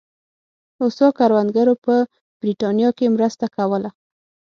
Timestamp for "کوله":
3.55-3.89